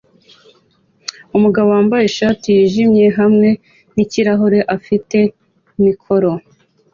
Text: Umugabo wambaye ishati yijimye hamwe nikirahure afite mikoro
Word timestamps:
Umugabo 1.37 1.67
wambaye 1.75 2.03
ishati 2.07 2.47
yijimye 2.57 3.05
hamwe 3.19 3.49
nikirahure 3.95 4.59
afite 4.75 5.17
mikoro 5.85 6.29